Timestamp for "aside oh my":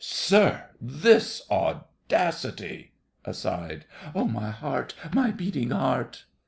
3.23-4.49